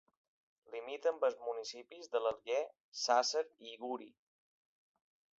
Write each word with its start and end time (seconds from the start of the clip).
Limita 0.75 1.09
amb 1.09 1.25
els 1.27 1.35
municipis 1.49 2.09
de 2.15 2.21
l'Alguer, 2.23 2.61
Sàsser 3.01 3.43
i 3.73 3.77
Uri. 3.91 4.09